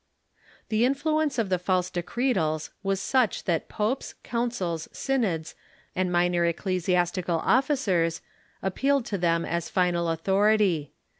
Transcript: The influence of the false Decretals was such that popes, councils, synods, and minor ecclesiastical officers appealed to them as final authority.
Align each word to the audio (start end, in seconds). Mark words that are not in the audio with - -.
The 0.69 0.83
influence 0.83 1.37
of 1.37 1.49
the 1.49 1.59
false 1.59 1.91
Decretals 1.91 2.71
was 2.81 2.99
such 2.99 3.43
that 3.43 3.69
popes, 3.69 4.15
councils, 4.23 4.89
synods, 4.91 5.53
and 5.95 6.11
minor 6.11 6.43
ecclesiastical 6.43 7.37
officers 7.37 8.19
appealed 8.63 9.05
to 9.05 9.19
them 9.19 9.45
as 9.45 9.69
final 9.69 10.09
authority. 10.09 10.91